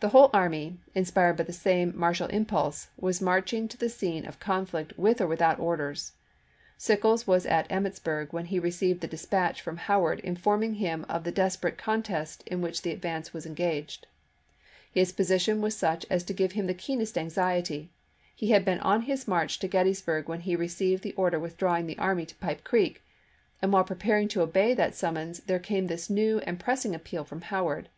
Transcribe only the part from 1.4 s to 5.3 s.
the same martial impulse, was marching to the scene of conflict with or